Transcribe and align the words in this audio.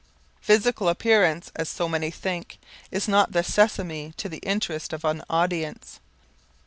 Physical 0.39 0.89
appearance, 0.89 1.51
as 1.55 1.69
so 1.69 1.87
many 1.87 2.09
think, 2.09 2.57
is 2.89 3.07
not 3.07 3.33
the 3.33 3.43
sesame 3.43 4.15
to 4.17 4.27
the 4.27 4.37
interest 4.39 4.93
of 4.93 5.05
an 5.05 5.21
audience. 5.29 5.99